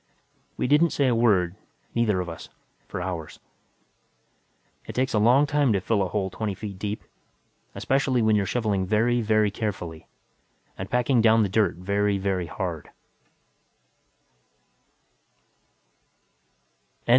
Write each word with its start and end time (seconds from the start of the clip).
We 0.57 0.65
didn't 0.65 0.89
say 0.89 1.05
a 1.07 1.13
word, 1.13 1.53
neither 1.93 2.19
of 2.21 2.27
us, 2.27 2.49
for 2.87 3.01
hours. 3.03 3.39
It 4.87 4.93
takes 4.93 5.13
a 5.13 5.19
long 5.19 5.45
time 5.45 5.71
to 5.73 5.79
fill 5.79 6.01
a 6.01 6.07
hole 6.07 6.31
twenty 6.31 6.55
feet 6.55 6.79
deep 6.79 7.03
especially 7.75 8.19
when 8.23 8.35
you're 8.35 8.47
shoveling 8.47 8.87
very, 8.87 9.21
very 9.21 9.51
carefully 9.51 10.07
and 10.75 10.89
packing 10.89 11.21
down 11.21 11.43
the 11.43 11.49
dirt 11.49 11.75
very, 11.75 12.17
very 12.17 12.47
hard. 12.47 12.89